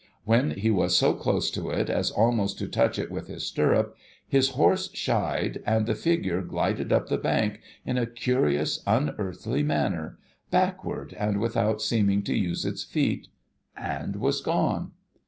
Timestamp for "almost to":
2.09-2.67